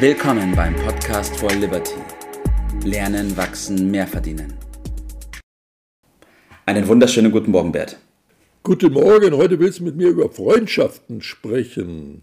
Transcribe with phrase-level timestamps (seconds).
[0.00, 1.96] Willkommen beim Podcast for Liberty.
[2.84, 4.54] Lernen, wachsen, mehr verdienen.
[6.66, 7.98] Einen wunderschönen guten Morgen, Bert.
[8.62, 12.22] Guten Morgen, heute willst du mit mir über Freundschaften sprechen.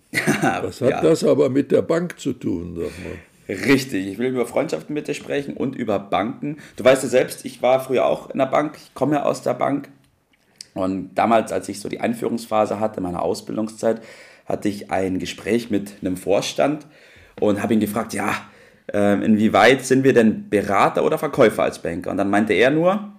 [0.62, 1.02] Was hat ja.
[1.02, 3.66] das aber mit der Bank zu tun, sag mal?
[3.68, 6.60] Richtig, ich will über Freundschaften mit dir sprechen und über Banken.
[6.78, 9.42] Du weißt ja selbst, ich war früher auch in der Bank, ich komme ja aus
[9.42, 9.90] der Bank.
[10.76, 14.00] Und damals, als ich so die Einführungsphase hatte, meiner Ausbildungszeit,
[14.46, 16.86] hatte ich ein Gespräch mit einem Vorstand
[17.40, 18.34] und habe ihn gefragt, ja,
[18.94, 22.12] äh, inwieweit sind wir denn Berater oder Verkäufer als Banker?
[22.12, 23.12] Und dann meinte er nur,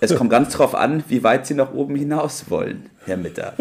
[0.00, 3.54] es kommt ganz drauf an, wie weit Sie nach oben hinaus wollen, Herr Mitter.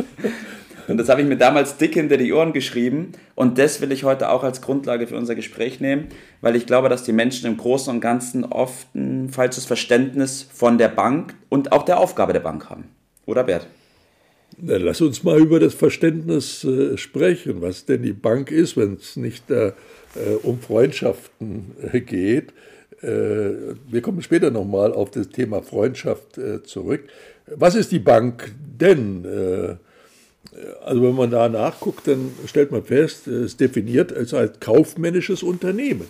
[0.89, 3.11] Und das habe ich mir damals dick hinter die Ohren geschrieben.
[3.35, 6.07] Und das will ich heute auch als Grundlage für unser Gespräch nehmen,
[6.41, 10.79] weil ich glaube, dass die Menschen im Großen und Ganzen oft ein falsches Verständnis von
[10.79, 12.85] der Bank und auch der Aufgabe der Bank haben.
[13.27, 13.67] Oder Bert?
[14.57, 19.15] Lass uns mal über das Verständnis äh, sprechen, was denn die Bank ist, wenn es
[19.15, 19.71] nicht äh,
[20.43, 22.51] um Freundschaften äh, geht.
[23.01, 27.03] Äh, wir kommen später nochmal auf das Thema Freundschaft äh, zurück.
[27.47, 29.25] Was ist die Bank denn?
[29.25, 29.75] Äh,
[30.83, 35.43] also wenn man da nachguckt, dann stellt man fest, es ist definiert als ein kaufmännisches
[35.43, 36.07] Unternehmen.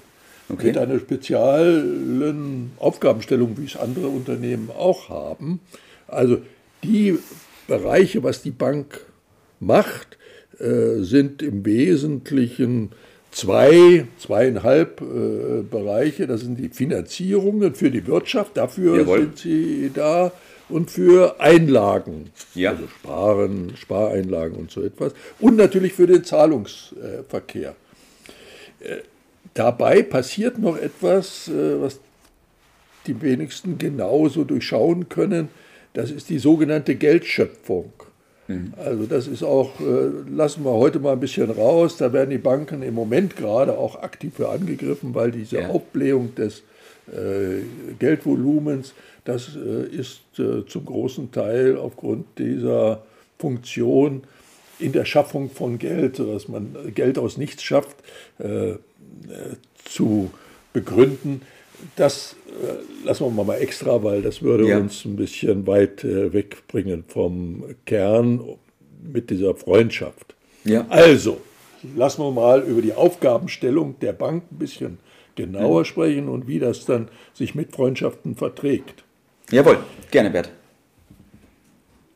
[0.51, 0.67] Okay.
[0.67, 5.59] Mit einer speziellen Aufgabenstellung, wie es andere Unternehmen auch haben.
[6.07, 6.39] Also
[6.83, 7.19] die
[7.69, 9.01] Bereiche, was die Bank
[9.59, 10.17] macht,
[10.59, 12.91] äh, sind im Wesentlichen
[13.31, 16.27] zwei, zweieinhalb äh, Bereiche.
[16.27, 19.19] Das sind die Finanzierungen für die Wirtschaft, dafür Jawohl.
[19.19, 20.31] sind sie da
[20.67, 22.71] und für Einlagen, ja.
[22.71, 25.13] also Sparen, Spareinlagen und so etwas.
[25.39, 27.75] Und natürlich für den Zahlungsverkehr.
[28.79, 28.97] Äh,
[29.53, 31.99] dabei passiert noch etwas, äh, was
[33.07, 35.49] die wenigsten genauso durchschauen können.
[35.93, 37.91] Das ist die sogenannte Geldschöpfung.
[38.47, 38.73] Mhm.
[38.77, 42.37] Also das ist auch, äh, lassen wir heute mal ein bisschen raus, da werden die
[42.37, 45.69] Banken im Moment gerade auch aktiv für angegriffen, weil diese ja.
[45.69, 46.63] Aufblähung des
[47.07, 47.61] äh,
[47.97, 48.93] Geldvolumens,
[49.23, 53.03] das äh, ist äh, zum großen Teil aufgrund dieser
[53.37, 54.23] Funktion
[54.79, 57.97] in der Schaffung von Geld, sodass man Geld aus nichts schafft,
[58.39, 58.73] äh,
[59.85, 60.31] zu
[60.73, 61.41] begründen.
[61.95, 64.77] Das äh, lassen wir mal extra, weil das würde ja.
[64.77, 68.41] uns ein bisschen weit äh, wegbringen vom Kern
[69.01, 70.35] mit dieser Freundschaft.
[70.65, 70.85] Ja.
[70.89, 71.39] Also,
[71.95, 74.97] lassen wir mal über die Aufgabenstellung der Bank ein bisschen
[75.35, 75.85] genauer mhm.
[75.85, 79.03] sprechen und wie das dann sich mit Freundschaften verträgt.
[79.51, 79.77] Jawohl,
[80.11, 80.51] gerne, Bert.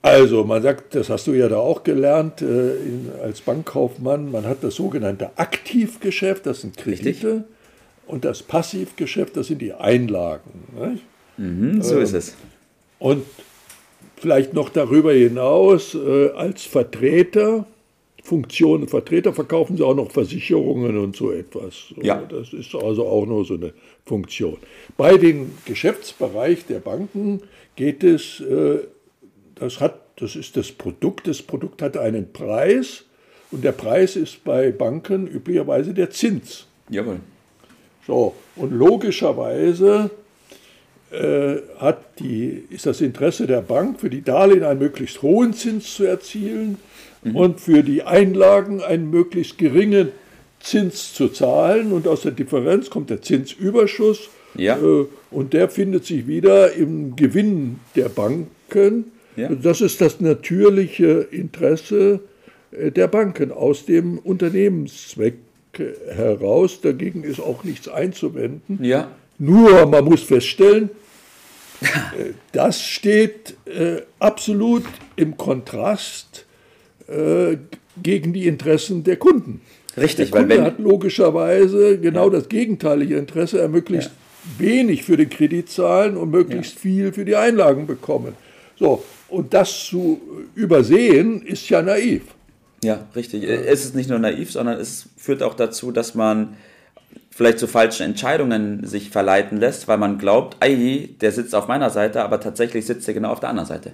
[0.01, 4.45] Also, man sagt, das hast du ja da auch gelernt äh, in, als Bankkaufmann, man
[4.45, 7.05] hat das sogenannte Aktivgeschäft, das sind Kredite.
[7.05, 7.43] Richtig.
[8.07, 10.99] Und das Passivgeschäft, das sind die Einlagen.
[11.37, 12.35] Mhm, so ähm, ist es.
[12.99, 13.25] Und
[14.17, 17.65] vielleicht noch darüber hinaus, äh, als Vertreter,
[18.23, 21.93] Funktionen Vertreter, verkaufen sie auch noch Versicherungen und so etwas.
[22.01, 22.21] Ja.
[22.21, 23.73] Das ist also auch noch so eine
[24.05, 24.57] Funktion.
[24.95, 27.41] Bei dem Geschäftsbereich der Banken
[27.75, 28.79] geht es, äh,
[29.55, 33.03] das, hat, das ist das Produkt, das Produkt hat einen Preis
[33.51, 36.65] und der Preis ist bei Banken üblicherweise der Zins.
[36.89, 37.19] Jawohl.
[38.07, 40.09] So, und logischerweise
[41.11, 45.95] äh, hat die, ist das Interesse der Bank, für die Darlehen einen möglichst hohen Zins
[45.95, 46.77] zu erzielen
[47.23, 47.35] mhm.
[47.35, 50.09] und für die Einlagen einen möglichst geringen
[50.59, 51.91] Zins zu zahlen.
[51.91, 54.29] Und aus der Differenz kommt der Zinsüberschuss.
[54.55, 54.77] Ja.
[54.77, 59.11] Äh, und der findet sich wieder im Gewinn der Banken.
[59.35, 59.49] Ja.
[59.49, 62.21] Das ist das natürliche Interesse
[62.71, 65.35] äh, der Banken aus dem Unternehmenszweck
[65.77, 66.81] heraus.
[66.81, 68.83] Dagegen ist auch nichts einzuwenden.
[68.83, 69.11] Ja.
[69.39, 70.89] Nur man muss feststellen,
[71.81, 74.83] äh, das steht äh, absolut
[75.15, 76.45] im Kontrast
[77.07, 77.57] äh,
[78.01, 79.61] gegen die Interessen der Kunden.
[79.97, 82.31] Richtig, der Kunde weil wenn hat logischerweise genau ja.
[82.31, 84.65] das gegenteilige Interesse, er möglichst ja.
[84.65, 86.81] wenig für den Kredit zahlen und möglichst ja.
[86.81, 88.33] viel für die Einlagen bekommen.
[88.79, 90.19] So, und das zu
[90.55, 92.23] übersehen, ist ja naiv.
[92.83, 93.43] Ja, richtig.
[93.43, 96.55] Es ist nicht nur naiv, sondern es führt auch dazu, dass man
[97.29, 101.89] vielleicht zu falschen Entscheidungen sich verleiten lässt, weil man glaubt, ei, der sitzt auf meiner
[101.89, 103.91] Seite, aber tatsächlich sitzt er genau auf der anderen Seite.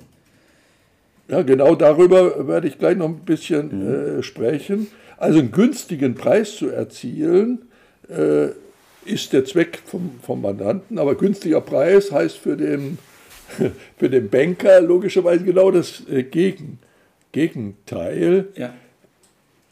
[1.29, 4.19] Ja, genau darüber werde ich gleich noch ein bisschen mhm.
[4.19, 4.87] äh, sprechen.
[5.17, 7.67] Also einen günstigen Preis zu erzielen,
[8.09, 8.47] äh,
[9.05, 12.97] ist der Zweck vom, vom Mandanten, aber günstiger Preis heißt für den,
[13.97, 16.79] für den Banker logischerweise genau das äh, Gegen,
[17.31, 18.47] Gegenteil.
[18.55, 18.73] Ja.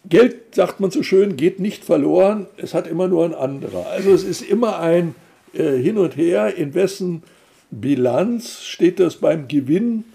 [0.09, 3.87] Geld, sagt man so schön, geht nicht verloren, es hat immer nur ein anderer.
[3.87, 5.15] Also es ist immer ein
[5.53, 7.23] äh, Hin und Her, in wessen
[7.71, 10.05] Bilanz steht das beim Gewinn,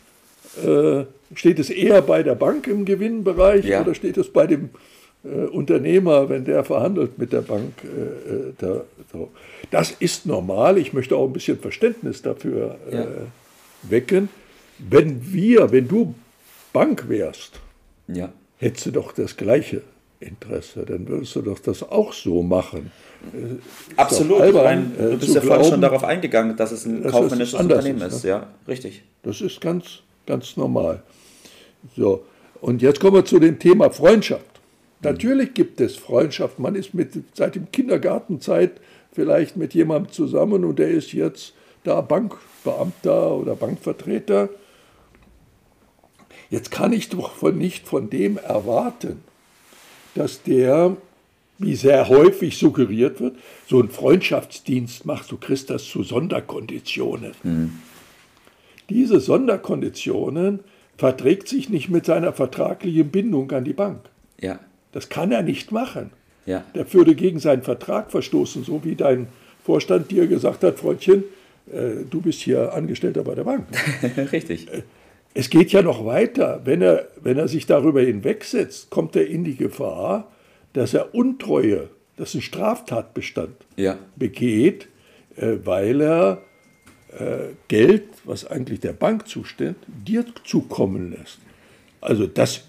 [0.65, 1.05] äh,
[1.35, 3.83] steht es eher bei der Bank im Gewinnbereich ja.
[3.83, 4.71] oder steht es bei dem
[5.25, 7.73] äh, Unternehmer, wenn der verhandelt mit der Bank.
[7.85, 9.31] Äh, äh da, so.
[9.71, 10.79] Das ist normal.
[10.79, 13.07] Ich möchte auch ein bisschen Verständnis dafür äh, ja.
[13.83, 14.29] wecken.
[14.79, 16.15] Wenn wir, wenn du
[16.73, 17.61] Bank wärst,
[18.09, 18.33] ja.
[18.63, 19.83] Hättest du doch das gleiche
[20.21, 22.93] Interesse, dann würdest du doch das auch so machen.
[23.33, 24.41] Ist Absolut.
[24.41, 28.15] Albern, du bist ja vorhin schon darauf eingegangen, dass es ein kaufmännisches Unternehmen ist.
[28.15, 28.25] ist.
[28.25, 28.31] Ne?
[28.31, 29.03] Ja, richtig.
[29.23, 31.03] Das ist ganz, ganz normal.
[31.97, 32.25] So,
[32.61, 34.45] und jetzt kommen wir zu dem Thema Freundschaft.
[35.03, 36.61] Natürlich gibt es Freundschaft.
[36.61, 38.81] Man ist mit, seit dem Kindergartenzeit
[39.13, 44.49] vielleicht mit jemandem zusammen und der ist jetzt da Bankbeamter oder Bankvertreter.
[46.53, 49.23] Jetzt kann ich doch von, nicht von dem erwarten,
[50.15, 50.99] dass der,
[51.59, 55.33] wie sehr häufig suggeriert wird, so einen Freundschaftsdienst macht.
[55.33, 57.33] Du kriegst das zu Sonderkonditionen.
[57.43, 57.79] Mhm.
[58.91, 60.61] Diese Sonderkonditionen
[60.99, 64.01] verträgt sich nicht mit seiner vertraglichen Bindung an die Bank.
[64.39, 64.61] Ja.
[64.93, 66.11] Das kann er nicht machen.
[66.45, 66.65] Ja.
[66.75, 69.29] Der würde gegen seinen Vertrag verstoßen, so wie dein
[69.65, 71.25] Vorstand dir gesagt hat, Freundchen,
[71.73, 73.69] äh, du bist hier Angestellter bei der Bank.
[74.33, 74.69] Richtig.
[75.35, 76.61] Es geht ja noch weiter.
[76.65, 80.31] Wenn er, wenn er sich darüber hinwegsetzt, kommt er in die Gefahr,
[80.73, 83.99] dass er Untreue, das ist ein Straftatbestand, ja.
[84.17, 84.89] begeht,
[85.37, 86.43] äh, weil er
[87.19, 91.39] äh, Geld, was eigentlich der Bank zusteht, dir zukommen lässt.
[92.01, 92.65] Also das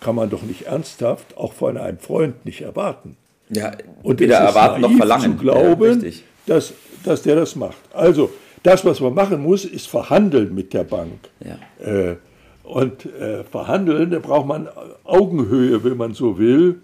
[0.00, 3.16] kann man doch nicht ernsthaft auch von einem Freund nicht erwarten.
[3.48, 3.72] Ja,
[4.02, 5.32] und weder erwarten noch verlangen.
[5.32, 6.10] zu glauben, ja,
[6.46, 6.72] dass,
[7.04, 7.76] dass der das macht.
[7.92, 8.30] Also,
[8.66, 11.30] das, was man machen muss, ist verhandeln mit der Bank.
[11.40, 11.58] Ja.
[11.84, 12.16] Äh,
[12.64, 14.68] und äh, verhandeln, da braucht man
[15.04, 16.80] Augenhöhe, wenn man so will.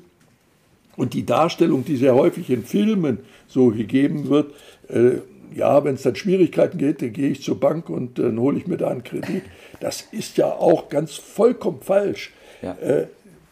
[0.96, 3.18] Und die Darstellung, die sehr häufig in Filmen
[3.48, 4.52] so gegeben wird,
[4.88, 5.18] äh,
[5.54, 8.66] ja, wenn es dann Schwierigkeiten geht, dann gehe ich zur Bank und dann hole ich
[8.66, 9.42] mir da einen Kredit.
[9.80, 12.32] Das ist ja auch ganz vollkommen falsch.
[12.62, 12.74] Ja.
[12.74, 13.08] Äh,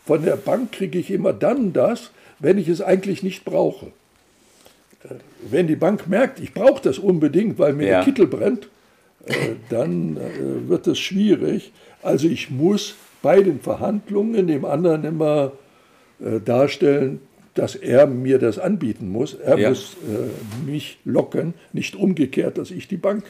[0.07, 3.89] von der Bank kriege ich immer dann das, wenn ich es eigentlich nicht brauche.
[5.49, 7.97] Wenn die Bank merkt, ich brauche das unbedingt, weil mir ja.
[7.97, 8.69] der Kittel brennt,
[9.27, 9.33] äh,
[9.69, 11.73] dann äh, wird es schwierig.
[12.03, 15.53] Also ich muss bei den Verhandlungen dem anderen immer
[16.21, 17.21] äh, darstellen,
[17.55, 19.35] dass er mir das anbieten muss.
[19.35, 19.69] Er ja.
[19.71, 19.97] muss
[20.65, 23.25] mich locken, nicht umgekehrt, dass ich die Bank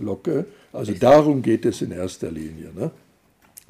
[0.00, 0.46] locke.
[0.72, 1.00] Also Richtig.
[1.00, 2.70] darum geht es in erster Linie.
[2.74, 2.90] Ne?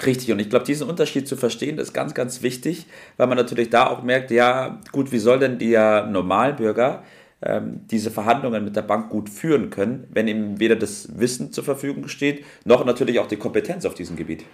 [0.04, 2.86] Richtig, und ich glaube, diesen Unterschied zu verstehen, ist ganz, ganz wichtig,
[3.16, 7.04] weil man natürlich da auch merkt, ja, gut, wie soll denn der Normalbürger
[7.42, 11.62] ähm, diese Verhandlungen mit der Bank gut führen können, wenn ihm weder das Wissen zur
[11.62, 14.44] Verfügung steht, noch natürlich auch die Kompetenz auf diesem Gebiet.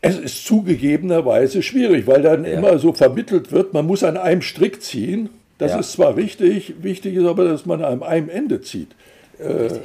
[0.00, 2.52] Es ist zugegebenerweise schwierig, weil dann ja.
[2.52, 5.28] immer so vermittelt wird, man muss an einem Strick ziehen.
[5.58, 5.78] Das ja.
[5.78, 8.88] ist zwar richtig, wichtig ist aber, dass man an einem Ende zieht.
[9.40, 9.80] Äh, äh,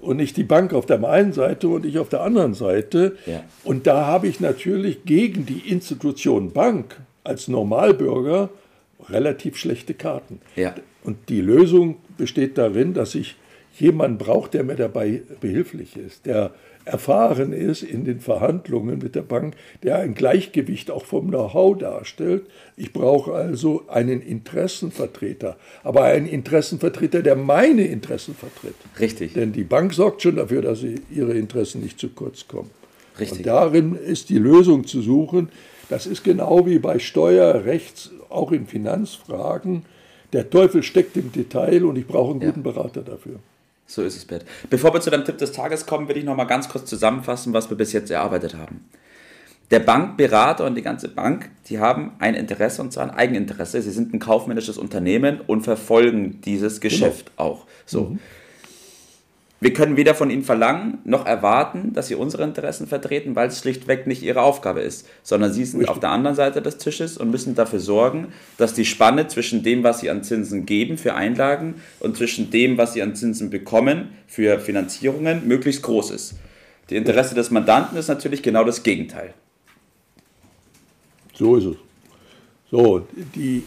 [0.00, 3.16] und nicht die Bank auf der einen Seite und ich auf der anderen Seite.
[3.24, 3.44] Ja.
[3.62, 8.50] Und da habe ich natürlich gegen die Institution Bank als Normalbürger
[9.08, 10.40] relativ schlechte Karten.
[10.56, 10.74] Ja.
[11.04, 13.36] Und die Lösung besteht darin, dass ich
[13.78, 16.50] jemanden brauche, der mir dabei behilflich ist, der
[16.84, 22.46] erfahren ist in den Verhandlungen mit der Bank, der ein Gleichgewicht auch vom Know-how darstellt.
[22.76, 28.74] Ich brauche also einen Interessenvertreter, aber einen Interessenvertreter, der meine Interessen vertritt.
[28.98, 29.34] Richtig.
[29.34, 32.70] Denn die Bank sorgt schon dafür, dass sie ihre Interessen nicht zu kurz kommen.
[33.18, 33.38] Richtig.
[33.38, 35.50] Und darin ist die Lösung zu suchen.
[35.88, 39.84] Das ist genau wie bei Steuerrechts, auch in Finanzfragen.
[40.32, 42.72] Der Teufel steckt im Detail und ich brauche einen guten ja.
[42.72, 43.38] Berater dafür.
[43.86, 44.44] So ist es, Bert.
[44.70, 47.52] Bevor wir zu deinem Tipp des Tages kommen, will ich noch mal ganz kurz zusammenfassen,
[47.52, 48.88] was wir bis jetzt erarbeitet haben.
[49.70, 53.80] Der Bankberater und die ganze Bank, die haben ein Interesse und zwar ein Eigeninteresse.
[53.80, 56.90] Sie sind ein kaufmännisches Unternehmen und verfolgen dieses genau.
[56.90, 57.48] Geschäft genau.
[57.48, 57.66] auch.
[57.86, 58.02] So.
[58.04, 58.18] Mhm.
[59.62, 63.60] Wir können weder von ihnen verlangen noch erwarten, dass sie unsere Interessen vertreten, weil es
[63.60, 67.30] schlichtweg nicht ihre Aufgabe ist, sondern sie sind auf der anderen Seite des Tisches und
[67.30, 71.76] müssen dafür sorgen, dass die Spanne zwischen dem, was sie an Zinsen geben für Einlagen
[72.00, 76.34] und zwischen dem, was sie an Zinsen bekommen für Finanzierungen, möglichst groß ist.
[76.90, 79.32] Die Interesse des Mandanten ist natürlich genau das Gegenteil.
[81.34, 81.76] So ist es.
[82.68, 83.62] So, die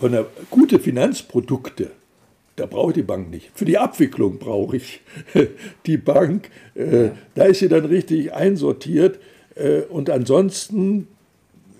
[0.00, 1.90] von der gute Finanzprodukte
[2.56, 3.50] da brauche ich die Bank nicht.
[3.54, 5.00] Für die Abwicklung brauche ich
[5.86, 6.50] die Bank.
[6.74, 9.18] Äh, da ist sie dann richtig einsortiert.
[9.54, 11.06] Äh, und ansonsten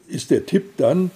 [0.06, 1.10] ist der Tipp dann,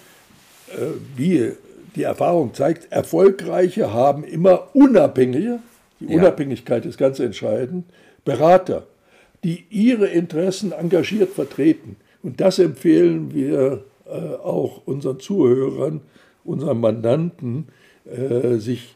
[0.68, 1.52] äh, wie
[1.94, 5.58] die Erfahrung zeigt, Erfolgreiche haben immer unabhängige,
[6.00, 6.18] die ja.
[6.18, 7.84] Unabhängigkeit ist ganz entscheidend,
[8.24, 8.86] Berater,
[9.44, 11.96] die ihre Interessen engagiert vertreten.
[12.22, 13.84] Und das empfehlen wir
[14.44, 16.00] auch unseren Zuhörern,
[16.44, 17.68] unseren Mandanten,
[18.58, 18.94] sich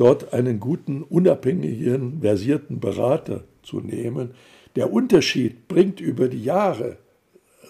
[0.00, 4.30] dort einen guten, unabhängigen, versierten Berater zu nehmen.
[4.74, 6.96] Der Unterschied bringt über die Jahre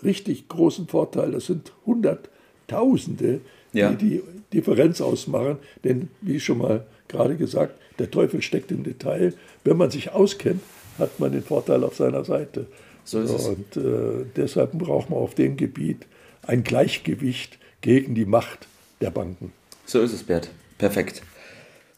[0.04, 1.32] richtig großen Vorteil.
[1.32, 2.30] Das sind 100
[2.68, 3.40] Tausende,
[3.72, 3.90] Ja.
[3.90, 4.22] die die
[4.52, 5.56] Differenz ausmachen.
[5.82, 9.34] Denn, wie schon mal gerade gesagt, der Teufel steckt im Detail.
[9.64, 10.62] Wenn man sich auskennt,
[11.00, 12.66] hat man den Vorteil auf seiner Seite.
[13.02, 13.46] So ist es.
[13.48, 16.06] Und äh, deshalb braucht man auf dem Gebiet
[16.42, 18.68] ein Gleichgewicht gegen die Macht
[19.00, 19.52] der Banken.
[19.84, 20.48] So ist es, Bert.
[20.78, 21.22] Perfekt.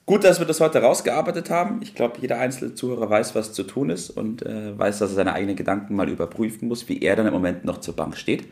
[0.04, 1.80] Gut, dass wir das heute rausgearbeitet haben.
[1.80, 5.16] Ich glaube, jeder einzelne Zuhörer weiß, was zu tun ist und äh, weiß, dass er
[5.16, 8.44] seine eigenen Gedanken mal überprüfen muss, wie er dann im Moment noch zur Bank steht.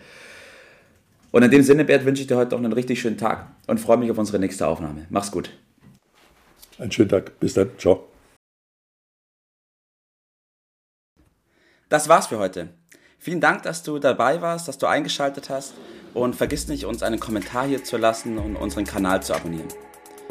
[1.32, 3.78] Und in dem Sinne, Bert, wünsche ich dir heute noch einen richtig schönen Tag und
[3.78, 5.06] freue mich auf unsere nächste Aufnahme.
[5.10, 5.50] Mach's gut.
[6.78, 7.38] Einen schönen Tag.
[7.40, 7.70] Bis dann.
[7.78, 8.08] Ciao.
[11.88, 12.68] Das war's für heute.
[13.18, 15.74] Vielen Dank, dass du dabei warst, dass du eingeschaltet hast
[16.14, 19.68] und vergiss nicht, uns einen Kommentar hier zu lassen und unseren Kanal zu abonnieren.